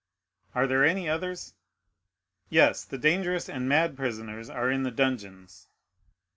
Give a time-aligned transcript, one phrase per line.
[0.55, 1.53] Are there any others?"
[2.49, 5.67] "Yes; the dangerous and mad prisoners are in the dungeons."